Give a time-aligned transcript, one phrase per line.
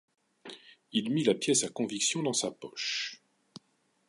[0.93, 3.21] Il mit la pièce à conviction dans sa poche.